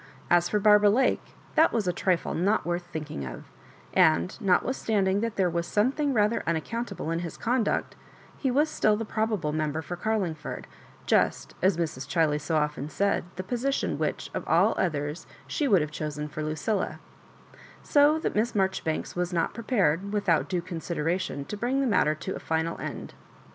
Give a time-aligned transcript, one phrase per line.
[0.31, 1.21] As for Barbara Lake,
[1.53, 3.43] that was a trifle not worth thinking of;
[3.93, 7.95] and, notwithstanding that there was something rather unaccountable in his conduct,
[8.35, 10.65] he was still the probable member for Carlingford,
[11.05, 15.91] just, asMrs* Ohiley so often said, the position which, of all others, she would have
[15.91, 16.97] chosen for LuciUa;
[17.83, 22.35] so that Miss Marjoribanks was not prepared, without due consideration, to bring the matter to
[22.35, 23.13] a final end.